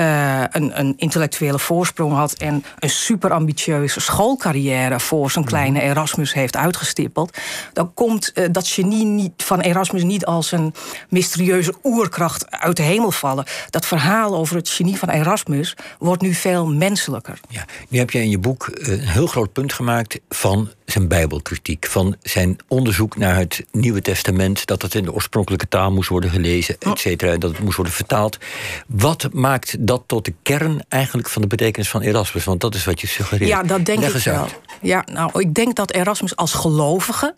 uh, 0.00 0.42
een, 0.50 0.78
een, 0.78 0.94
intellectuele 0.96 1.58
voorsprong 1.58 2.12
had 2.12 2.32
en 2.32 2.64
een 2.78 2.90
super 2.90 3.32
ambitieuze 3.32 4.00
schoolcarrière 4.00 5.00
voor 5.00 5.30
zijn 5.30 5.44
kleine 5.44 5.78
mhm. 5.78 5.88
Erasmus 5.88 6.32
heeft 6.32 6.56
uitgestippeld, 6.56 7.36
dan 7.72 7.94
komt 7.94 8.32
uh, 8.34 8.44
dat 8.50 8.68
genie 8.68 9.04
niet, 9.04 9.32
van 9.36 9.60
Erasmus 9.60 10.02
niet 10.02 10.26
als 10.26 10.52
een 10.52 10.74
mysterieuze 11.08 11.74
oerkracht 11.82 12.50
uit 12.50 12.76
de 12.76 12.82
hemel 12.82 13.10
vallen. 13.10 13.44
Dat 13.70 13.86
verhaal 13.86 14.34
over 14.34 14.56
het 14.56 14.68
genie 14.68 14.96
van 14.96 15.08
Erasmus 15.08 15.76
wordt 15.98 16.22
nu 16.22 16.34
veel 16.34 16.66
menselijker. 16.66 17.40
Ja, 17.48 17.64
nu 17.88 17.98
heb 17.98 18.10
je 18.10 18.20
in 18.20 18.30
je 18.30 18.38
boek 18.38 18.66
eh, 18.68 18.92
een 18.92 19.08
heel 19.08 19.26
groot 19.26 19.52
punt 19.52 19.72
gemaakt 19.72 20.20
van 20.28 20.70
zijn 20.92 21.08
Bijbelkritiek, 21.08 21.86
van 21.86 22.16
zijn 22.22 22.56
onderzoek 22.68 23.16
naar 23.16 23.36
het 23.36 23.64
Nieuwe 23.72 24.02
Testament, 24.02 24.66
dat 24.66 24.82
het 24.82 24.94
in 24.94 25.02
de 25.02 25.12
oorspronkelijke 25.12 25.68
taal 25.68 25.92
moest 25.92 26.08
worden 26.08 26.30
gelezen, 26.30 26.76
et 26.78 26.98
cetera, 26.98 27.32
en 27.32 27.40
dat 27.40 27.50
het 27.50 27.60
moest 27.60 27.76
worden 27.76 27.94
vertaald. 27.94 28.38
Wat 28.86 29.28
maakt 29.32 29.76
dat 29.78 30.02
tot 30.06 30.24
de 30.24 30.34
kern 30.42 30.84
eigenlijk 30.88 31.28
van 31.28 31.42
de 31.42 31.48
betekenis 31.48 31.88
van 31.88 32.00
Erasmus? 32.00 32.44
Want 32.44 32.60
dat 32.60 32.74
is 32.74 32.84
wat 32.84 33.00
je 33.00 33.06
suggereert. 33.06 33.50
Ja, 33.50 33.62
dat 33.62 33.84
denk 33.84 34.04
ik 34.04 34.22
wel. 34.22 34.48
Ja, 34.82 35.04
nou, 35.12 35.40
ik 35.40 35.54
denk 35.54 35.76
dat 35.76 35.92
Erasmus 35.92 36.36
als 36.36 36.52
gelovige 36.52 37.34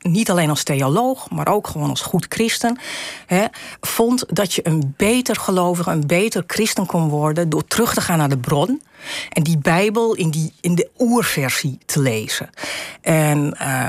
niet 0.00 0.30
alleen 0.30 0.50
als 0.50 0.62
theoloog, 0.62 1.30
maar 1.30 1.48
ook 1.48 1.66
gewoon 1.66 1.90
als 1.90 2.00
goed 2.00 2.26
christen, 2.28 2.78
vond 3.80 4.24
dat 4.28 4.54
je 4.54 4.66
een 4.66 4.94
beter 4.96 5.36
gelovige, 5.36 5.90
een 5.90 6.06
beter 6.06 6.44
christen 6.46 6.86
kon 6.86 7.08
worden 7.08 7.48
door 7.48 7.64
terug 7.64 7.94
te 7.94 8.00
gaan 8.00 8.18
naar 8.18 8.28
de 8.28 8.38
bron. 8.38 8.80
En 9.28 9.42
die 9.42 9.58
Bijbel 9.58 10.14
in, 10.14 10.30
die, 10.30 10.52
in 10.60 10.74
de 10.74 10.88
oerversie 10.98 11.78
te 11.86 12.00
lezen. 12.00 12.50
En 13.00 13.56
uh, 13.62 13.88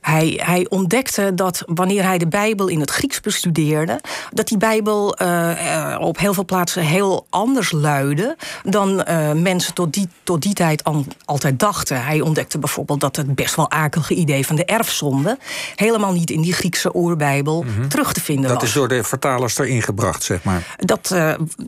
hij, 0.00 0.40
hij 0.44 0.66
ontdekte 0.68 1.34
dat 1.34 1.62
wanneer 1.66 2.02
hij 2.04 2.18
de 2.18 2.28
Bijbel 2.28 2.68
in 2.68 2.80
het 2.80 2.90
Grieks 2.90 3.20
bestudeerde, 3.20 4.00
dat 4.32 4.48
die 4.48 4.58
Bijbel 4.58 5.22
uh, 5.22 5.96
op 6.00 6.18
heel 6.18 6.34
veel 6.34 6.44
plaatsen 6.44 6.82
heel 6.82 7.26
anders 7.30 7.72
luidde 7.72 8.36
dan 8.62 9.04
uh, 9.08 9.32
mensen 9.32 9.74
tot 9.74 9.92
die, 9.92 10.08
tot 10.22 10.42
die 10.42 10.54
tijd 10.54 10.84
al, 10.84 11.04
altijd 11.24 11.58
dachten. 11.58 12.04
Hij 12.04 12.20
ontdekte 12.20 12.58
bijvoorbeeld 12.58 13.00
dat 13.00 13.16
het 13.16 13.34
best 13.34 13.54
wel 13.54 13.70
akelige 13.70 14.14
idee 14.14 14.46
van 14.46 14.56
de 14.56 14.64
erfzonde 14.64 15.38
helemaal 15.74 16.12
niet 16.12 16.30
in 16.30 16.40
die 16.40 16.52
Griekse 16.52 16.96
oerbijbel 16.96 17.62
mm 17.62 17.74
-hmm. 17.74 17.88
terug 17.88 18.12
te 18.12 18.20
vinden 18.20 18.48
dat 18.50 18.60
was. 18.60 18.68
is 18.68 18.72
door 18.72 18.88
de 18.88 19.04
vertalers 19.04 19.58
erin 19.58 19.82
gebracht, 19.82 20.22
zeg 20.22 20.42
maar. 20.42 20.76
Dat, 20.76 21.14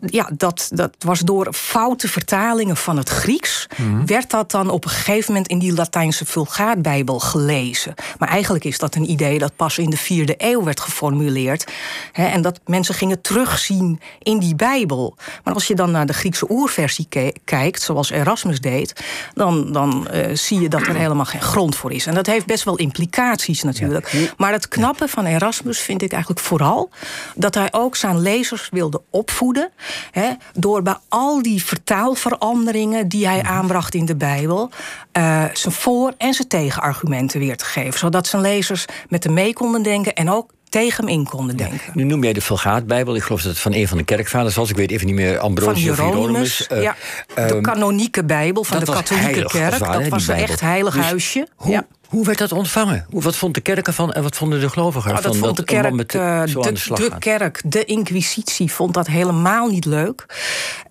ja, 0.07 0.31
dat, 0.37 0.71
dat 0.75 0.91
was 0.99 1.21
door 1.21 1.53
foute 1.53 2.09
vertalingen 2.09 2.77
van 2.77 2.97
het 2.97 3.09
Grieks, 3.09 3.67
mm. 3.77 4.07
werd 4.07 4.31
dat 4.31 4.51
dan 4.51 4.71
op 4.71 4.85
een 4.85 4.91
gegeven 4.91 5.33
moment 5.33 5.51
in 5.51 5.59
die 5.59 5.75
Latijnse 5.75 6.25
Vulgaatbijbel 6.27 7.19
gelezen. 7.19 7.95
Maar 8.19 8.29
eigenlijk 8.29 8.65
is 8.65 8.79
dat 8.79 8.95
een 8.95 9.11
idee 9.11 9.39
dat 9.39 9.57
pas 9.57 9.79
in 9.79 9.91
de 9.91 9.97
vierde 9.97 10.35
eeuw 10.39 10.63
werd 10.63 10.81
geformuleerd. 10.81 11.73
Hè, 12.13 12.27
en 12.27 12.43
dat 12.43 12.61
mensen 12.67 12.95
gingen 12.95 13.21
terugzien 13.21 14.01
in 14.19 14.39
die 14.39 14.55
Bijbel. 14.55 15.17
Maar 15.45 15.55
als 15.55 15.67
je 15.67 15.75
dan 15.75 15.91
naar 15.91 16.07
de 16.07 16.13
Griekse 16.13 16.51
oerversie 16.51 17.09
kijkt, 17.45 17.83
zoals 17.83 18.11
Erasmus 18.11 18.61
deed, 18.61 19.05
dan, 19.35 19.73
dan 19.73 20.09
uh, 20.13 20.37
zie 20.37 20.61
je 20.61 20.69
dat 20.69 20.87
er 20.87 20.97
helemaal 20.97 21.25
geen 21.25 21.43
grond 21.43 21.77
voor 21.77 21.93
is. 21.93 22.07
En 22.07 22.15
dat 22.15 22.27
heeft 22.27 22.47
best 22.47 22.65
wel 22.65 22.77
implicaties 22.77 23.63
natuurlijk. 23.63 23.72
Ja. 23.79 24.01
Maar 24.37 24.53
het 24.53 24.69
knappe 24.69 25.09
van 25.09 25.25
Erasmus 25.25 25.81
vind 25.81 26.03
ik 26.03 26.13
eigenlijk 26.13 26.43
vooral 26.43 26.91
dat 27.35 27.55
hij 27.55 27.69
ook 27.71 27.97
zijn 27.97 28.21
lezers 28.21 28.69
wilde 28.71 29.03
opvoeden. 29.11 29.71
Hè, 30.11 30.31
door 30.53 30.83
bij 30.83 30.97
al 31.09 31.43
die 31.43 31.65
vertaalveranderingen 31.65 33.09
die 33.09 33.27
hij 33.27 33.43
aanbracht 33.43 33.95
in 33.95 34.05
de 34.05 34.17
Bijbel, 34.17 34.71
uh, 35.19 35.45
zijn 35.53 35.75
voor- 35.75 36.15
en 36.19 36.35
zijn 36.35 36.49
tegenargumenten 36.49 37.41
weer 37.41 37.57
te 37.57 37.65
geven. 37.65 37.99
Zodat 37.99 38.27
zijn 38.27 38.43
lezers 38.43 38.85
met 39.09 39.25
hem 39.25 39.33
mee 39.33 39.53
konden 39.53 39.83
denken 39.83 40.15
en 40.15 40.31
ook 40.31 40.51
tegen 40.69 41.05
hem 41.05 41.15
in 41.15 41.25
konden 41.25 41.57
denken. 41.57 41.81
Ja, 41.87 41.93
nu 41.95 42.05
noem 42.05 42.23
jij 42.23 42.33
de 42.33 42.41
Vulgaatbijbel. 42.41 43.15
Ik 43.15 43.23
geloof 43.23 43.43
dat 43.43 43.51
het 43.51 43.61
van 43.61 43.75
een 43.75 43.89
van 43.89 43.99
de 43.99 44.05
kerkvaders 44.05 44.55
was. 44.55 44.71
Ik 44.71 44.77
weet 44.77 44.91
even 44.91 45.07
niet 45.07 45.15
meer, 45.15 45.39
Ambrosius 45.39 45.91
of 45.91 46.05
Hieronymus. 46.05 46.69
Uh, 46.73 46.83
ja, 46.83 46.97
de 47.35 47.59
kanonieke 47.61 48.25
Bijbel 48.25 48.65
van 48.65 48.79
de 48.79 48.85
katholieke 48.85 49.29
heilig, 49.29 49.53
kerk. 49.53 49.77
Waar, 49.77 50.01
dat 50.01 50.09
was 50.09 50.29
een 50.29 50.35
echt 50.35 50.61
heilig 50.61 50.95
dus 50.95 51.05
huisje. 51.05 51.49
Hoe, 51.57 51.73
ja. 51.73 51.87
Hoe 52.13 52.25
werd 52.25 52.39
dat 52.39 52.53
ontvangen? 52.53 53.07
Wat 53.11 53.37
vond 53.37 53.55
de 53.55 53.61
kerk 53.61 53.87
ervan 53.87 54.13
en 54.13 54.23
wat 54.23 54.37
vonden 54.37 54.61
de 54.61 54.69
gelovigen 54.69 55.11
nou, 55.11 55.23
dat 55.23 55.33
ervan? 55.33 55.47
vond 55.47 55.57
de 55.57 55.65
kerk, 55.65 55.93
met, 55.93 56.11
de, 56.11 56.19
aan 56.19 56.47
de, 56.47 56.73
de 56.95 57.11
kerk, 57.19 57.63
de 57.65 57.85
inquisitie, 57.85 58.73
vond 58.73 58.95
dat 58.95 59.07
helemaal 59.07 59.69
niet 59.69 59.85
leuk. 59.85 60.27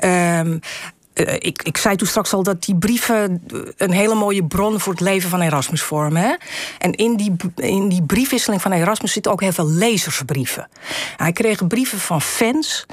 Um, 0.04 0.54
uh, 0.54 0.60
ik, 1.13 1.63
ik 1.63 1.77
zei 1.77 1.96
toen 1.96 2.08
straks 2.08 2.34
al 2.34 2.44
dat 2.44 2.63
die 2.63 2.75
brieven 2.75 3.44
een 3.77 3.91
hele 3.91 4.15
mooie 4.15 4.44
bron 4.44 4.80
voor 4.80 4.94
het 4.94 5.01
leven 5.01 5.30
van 5.30 5.41
Erasmus 5.41 5.82
vormen. 5.82 6.22
Hè? 6.22 6.36
En 6.77 6.91
in 6.91 7.15
die, 7.15 7.36
in 7.56 7.89
die 7.89 8.03
briefwisseling 8.03 8.62
van 8.62 8.72
Erasmus 8.72 9.12
zitten 9.12 9.32
ook 9.32 9.41
heel 9.41 9.51
veel 9.51 9.70
lezersbrieven. 9.70 10.68
Hij 11.18 11.32
kreeg 11.32 11.68
brieven 11.68 12.00
van 12.00 12.22
fans. 12.22 12.86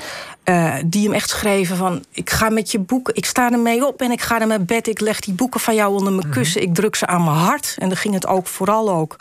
Uh, 0.45 0.75
die 0.85 1.05
hem 1.05 1.13
echt 1.13 1.29
schreven 1.29 1.77
van... 1.77 2.05
ik 2.13 2.31
ga 2.31 2.49
met 2.49 2.71
je 2.71 2.79
boeken, 2.79 3.15
ik 3.15 3.25
sta 3.25 3.53
ermee 3.53 3.87
op 3.87 4.03
en 4.03 4.11
ik 4.11 4.21
ga 4.21 4.41
er 4.41 4.47
met 4.47 4.67
bed... 4.67 4.89
ik 4.89 5.01
leg 5.01 5.21
die 5.21 5.35
boeken 5.35 5.61
van 5.61 5.75
jou 5.75 5.95
onder 5.95 6.13
mijn 6.13 6.31
kussen, 6.31 6.63
ik 6.63 6.75
druk 6.75 6.97
ze 6.97 7.07
aan 7.07 7.25
mijn 7.25 7.37
hart. 7.37 7.77
En 7.79 7.89
dan 7.89 7.97
ging 7.97 8.15
het 8.15 8.27
ook 8.27 8.47
vooral 8.47 8.91
ook 8.91 9.17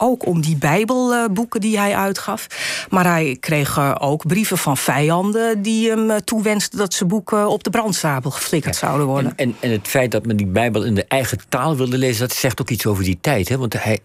ook 0.00 0.26
om 0.26 0.40
die 0.40 0.56
Bijbelboeken 0.56 1.60
die 1.60 1.78
hij 1.78 1.96
uitgaf. 1.96 2.46
Maar 2.90 3.04
hij 3.04 3.36
kreeg 3.40 3.78
uh, 3.78 3.94
ook 3.98 4.26
brieven 4.26 4.58
van 4.58 4.76
vijanden 4.76 5.62
die 5.62 5.88
hem 5.88 6.10
uh, 6.10 6.16
toewensten 6.16 6.78
dat 6.78 6.94
zijn 6.94 7.08
boeken 7.08 7.48
op 7.48 7.64
de 7.64 7.70
brandstapel 7.70 8.30
geflikkerd 8.30 8.78
ja. 8.78 8.86
zouden 8.86 9.06
worden. 9.06 9.32
En, 9.36 9.46
en, 9.46 9.56
en, 9.60 9.70
het 9.70 9.88
feit 9.88 10.10
dat 10.10 10.26
men 10.26 10.36
die 10.36 10.46
Bijbel 10.46 10.84
in 10.84 10.94
de 10.94 11.04
eigen 11.04 11.38
taal 11.48 11.76
wilde 11.76 11.98
lezen, 11.98 12.28
dat 12.28 12.36
zegt 12.36 12.60
ook 12.60 12.70
iets 12.70 12.86
over 12.86 13.04
die 13.04 13.18
tijd. 13.20 13.48
Hè? 13.48 13.58
Want 13.58 13.82
hij, 13.82 13.98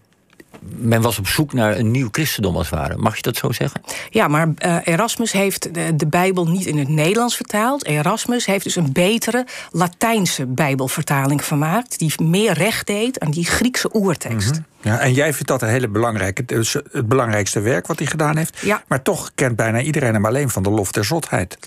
men 0.60 1.02
was 1.02 1.18
op 1.18 1.26
zoek 1.26 1.52
naar 1.52 1.78
een 1.78 1.90
nieuw 1.90 2.08
christendom 2.10 2.56
als 2.56 2.70
het 2.70 2.78
ware. 2.78 2.96
Mag 2.96 3.16
je 3.16 3.22
dat 3.22 3.36
zo 3.36 3.52
zeggen? 3.52 3.80
Ja, 4.10 4.28
maar 4.28 4.48
uh, 4.58 4.76
Erasmus 4.84 5.32
heeft 5.32 5.74
de, 5.74 5.96
de, 5.96 6.06
Bijbel 6.06 6.46
niet 6.48 6.66
in 6.66 6.78
het 6.78 6.88
Nederlands 6.88 7.36
vertaald. 7.36 7.84
Erasmus 7.84 8.46
heeft 8.46 8.64
dus 8.64 8.76
een 8.76 8.92
betere 8.92 9.46
Latijnse 9.70 10.46
Bijbelvertaling 10.46 11.44
gemaakt... 11.44 11.98
die 11.98 12.12
meer 12.22 12.52
recht 12.52 12.86
deed 12.86 13.20
aan 13.20 13.30
die 13.30 13.44
Griekse 13.44 13.90
oertekst. 13.92 14.48
Mm 14.48 14.54
-hmm. 14.54 14.75
Ja, 14.86 14.98
en 14.98 15.12
jij 15.12 15.32
vindt 15.32 15.48
dat 15.48 15.62
een 15.62 15.68
hele 15.68 15.88
belangrijke, 15.88 16.44
dus 16.44 16.72
het 16.92 17.08
belangrijkste 17.08 17.60
werk 17.60 17.86
wat 17.86 17.98
hij 17.98 18.06
gedaan 18.06 18.36
heeft. 18.36 18.58
Ja. 18.60 18.82
Maar 18.86 19.02
toch 19.02 19.30
kent 19.34 19.56
bijna 19.56 19.80
iedereen 19.80 20.14
hem 20.14 20.26
alleen 20.26 20.50
van 20.50 20.62
de 20.62 20.70
lof 20.70 20.92
der 20.92 21.04
zotheid. 21.04 21.58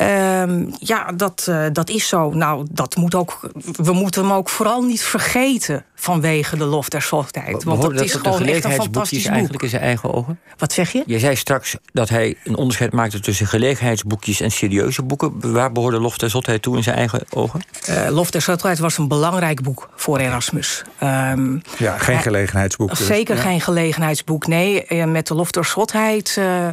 Um, 0.00 0.74
ja, 0.78 1.12
dat, 1.12 1.46
uh, 1.48 1.66
dat 1.72 1.88
is 1.88 2.08
zo. 2.08 2.30
Nou, 2.30 2.66
dat 2.70 2.96
moet 2.96 3.14
ook, 3.14 3.50
we 3.76 3.92
moeten 3.92 4.22
hem 4.22 4.32
ook 4.32 4.48
vooral 4.48 4.82
niet 4.82 5.02
vergeten 5.02 5.84
vanwege 5.94 6.56
de 6.56 6.64
lof 6.64 6.88
der 6.88 7.02
zotheid. 7.02 7.64
Want 7.64 7.82
dat, 7.82 7.92
dat 7.92 8.04
is 8.04 8.12
gewoon 8.12 8.42
echt 8.42 8.64
een 8.64 8.72
fantastisch 8.72 9.22
boek. 9.22 9.32
eigenlijk 9.32 9.62
in 9.62 9.68
zijn 9.68 9.82
eigen 9.82 10.14
ogen? 10.14 10.38
Wat 10.56 10.72
zeg 10.72 10.92
je? 10.92 11.02
Je 11.06 11.18
zei 11.18 11.36
straks 11.36 11.76
dat 11.92 12.08
hij 12.08 12.36
een 12.44 12.56
onderscheid 12.56 12.92
maakte 12.92 13.20
tussen 13.20 13.46
gelegenheidsboekjes 13.46 14.40
en 14.40 14.50
serieuze 14.50 15.02
boeken. 15.02 15.52
Waar 15.52 15.72
behoorde 15.72 16.00
lof 16.00 16.18
der 16.18 16.30
zotheid 16.30 16.62
toe 16.62 16.76
in 16.76 16.82
zijn 16.82 16.96
eigen 16.96 17.24
ogen? 17.30 17.60
Uh, 17.88 18.08
lof 18.10 18.30
der 18.30 18.42
zotheid 18.42 18.78
was 18.78 18.98
een 18.98 19.08
belangrijk 19.08 19.62
boek 19.62 19.88
voor 19.96 20.18
Erasmus. 20.18 20.84
Um, 21.02 21.62
ja, 21.78 21.98
geen 21.98 22.18
gelegenheid 22.18 22.54
gelegenheidsboek. 22.56 22.88
Dus. 22.88 23.06
Zeker 23.06 23.36
ja. 23.36 23.42
geen 23.42 23.60
gelegenheidsboek. 23.60 24.46
Nee, 24.46 25.06
met 25.06 25.26
de 25.26 25.34
lof 25.34 25.50
der 25.50 25.64
schotheid 25.64 26.36
uh, 26.38 26.68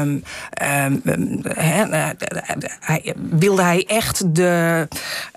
um, 0.00 0.24
um, 0.62 1.02
uh, 1.04 2.08
hij, 2.80 3.14
wilde 3.30 3.62
hij 3.62 3.84
echt 3.86 4.34
de. 4.34 4.88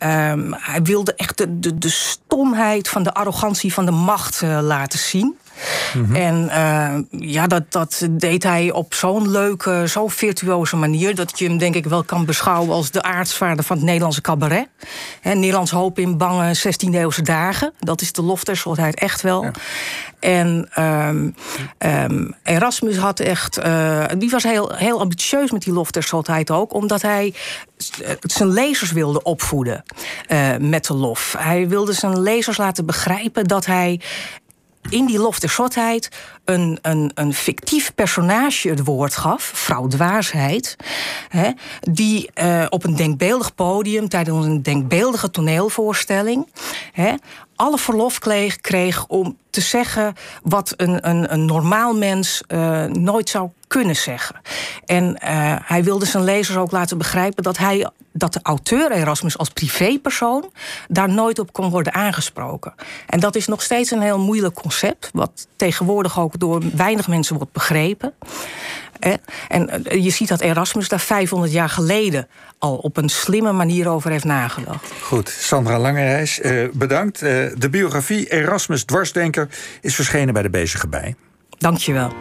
Um, 0.03 0.55
hij 0.59 0.81
wilde 0.81 1.13
echt 1.15 1.37
de, 1.37 1.59
de, 1.59 1.77
de 1.77 1.89
stomheid 1.89 2.89
van 2.89 3.03
de 3.03 3.13
arrogantie 3.13 3.73
van 3.73 3.85
de 3.85 3.91
macht 3.91 4.41
uh, 4.41 4.59
laten 4.61 4.99
zien. 4.99 5.37
Mm 5.95 6.05
-hmm. 6.05 6.15
En 6.15 6.45
uh, 6.45 7.19
ja, 7.31 7.47
dat, 7.47 7.63
dat 7.69 8.07
deed 8.11 8.43
hij 8.43 8.71
op 8.71 8.93
zo'n 8.93 9.29
leuke, 9.29 9.83
zo'n 9.85 10.11
virtuoze 10.11 10.75
manier... 10.75 11.15
dat 11.15 11.39
je 11.39 11.47
hem 11.47 11.57
denk 11.57 11.75
ik 11.75 11.85
wel 11.85 12.03
kan 12.03 12.25
beschouwen 12.25 12.73
als 12.73 12.91
de 12.91 13.01
aartsvader 13.01 13.63
van 13.63 13.75
het 13.75 13.85
Nederlandse 13.85 14.21
cabaret. 14.21 14.67
He, 15.21 15.33
Nederlands 15.33 15.71
hoop 15.71 15.99
in 15.99 16.17
bange 16.17 16.57
16e-eeuwse 16.57 17.21
dagen. 17.21 17.73
Dat 17.79 18.01
is 18.01 18.11
de 18.11 18.21
lof 18.21 18.43
der 18.43 18.63
echt 18.93 19.21
wel. 19.21 19.43
Ja. 19.43 19.51
En 20.19 20.69
um, 20.79 21.35
um, 21.77 22.35
Erasmus 22.43 22.97
had 22.97 23.19
echt... 23.19 23.59
Uh, 23.65 24.03
die 24.17 24.29
was 24.29 24.43
heel, 24.43 24.71
heel 24.75 24.99
ambitieus 24.99 25.51
met 25.51 25.63
die 25.63 25.73
lof 25.73 25.91
der 25.91 26.09
ook... 26.51 26.73
omdat 26.73 27.01
hij 27.01 27.33
zijn 28.21 28.49
lezers 28.49 28.91
wilde 28.91 29.23
opvoeden 29.23 29.83
uh, 30.27 30.57
met 30.59 30.85
de 30.85 30.93
lof. 30.93 31.35
Hij 31.37 31.67
wilde 31.67 31.93
zijn 31.93 32.21
lezers 32.21 32.57
laten 32.57 32.85
begrijpen 32.85 33.43
dat 33.43 33.65
hij 33.65 34.01
in 34.89 35.05
die 35.05 35.19
lof 35.19 35.39
der 35.39 35.49
zotheid 35.49 36.09
een, 36.45 36.79
een, 36.81 37.11
een 37.13 37.33
fictief 37.33 37.95
personage 37.95 38.69
het 38.69 38.83
woord 38.83 39.15
gaf, 39.15 39.43
vrouw 39.43 39.87
dwaasheid, 39.87 40.75
hè, 41.29 41.51
die 41.81 42.29
uh, 42.41 42.65
op 42.69 42.83
een 42.83 42.95
denkbeeldig 42.95 43.55
podium 43.55 44.09
tijdens 44.09 44.45
een 44.45 44.63
denkbeeldige 44.63 45.29
toneelvoorstelling 45.29 46.47
hè, 46.91 47.13
alle 47.55 47.77
verlof 47.77 48.19
kreeg, 48.19 48.61
kreeg 48.61 49.05
om 49.07 49.37
te 49.49 49.61
zeggen 49.61 50.13
wat 50.43 50.73
een, 50.77 51.09
een, 51.09 51.33
een 51.33 51.45
normaal 51.45 51.95
mens 51.95 52.43
uh, 52.47 52.85
nooit 52.85 53.29
zou 53.29 53.49
kunnen 53.67 53.95
zeggen. 53.95 54.41
En 54.85 55.05
uh, 55.23 55.55
hij 55.61 55.83
wilde 55.83 56.05
zijn 56.05 56.23
lezers 56.23 56.57
ook 56.57 56.71
laten 56.71 56.97
begrijpen 56.97 57.43
dat 57.43 57.57
hij 57.57 57.89
dat 58.17 58.33
de 58.33 58.39
auteur 58.43 58.91
Erasmus 58.91 59.37
als 59.37 59.49
privépersoon 59.49 60.51
daar 60.87 61.09
nooit 61.09 61.39
op 61.39 61.53
kon 61.53 61.69
worden 61.69 61.93
aangesproken. 61.93 62.73
En 63.07 63.19
dat 63.19 63.35
is 63.35 63.47
nog 63.47 63.61
steeds 63.61 63.91
een 63.91 64.01
heel 64.01 64.19
moeilijk 64.19 64.53
concept, 64.53 65.09
wat 65.13 65.47
tegenwoordig 65.55 66.19
ook 66.19 66.39
door 66.39 66.61
weinig 66.75 67.07
mensen 67.07 67.35
wordt 67.35 67.51
begrepen. 67.51 68.13
En 69.47 69.69
je 69.83 70.09
ziet 70.09 70.27
dat 70.27 70.41
Erasmus 70.41 70.87
daar 70.87 70.99
500 70.99 71.51
jaar 71.51 71.69
geleden 71.69 72.27
al 72.57 72.75
op 72.75 72.97
een 72.97 73.09
slimme 73.09 73.51
manier 73.51 73.87
over 73.87 74.11
heeft 74.11 74.23
nagedacht. 74.23 74.91
Goed, 75.01 75.29
Sandra 75.29 75.79
Langereis, 75.79 76.39
uh, 76.39 76.69
bedankt. 76.73 77.21
Uh, 77.21 77.29
de 77.57 77.69
biografie 77.69 78.31
Erasmus 78.31 78.83
Dwarsdenker 78.83 79.49
is 79.81 79.95
verschenen 79.95 80.33
bij 80.33 80.43
de 80.43 80.49
Bezige 80.49 80.87
Bij. 80.87 81.15
Dank 81.57 81.77
je 81.77 81.93
wel. 81.93 82.11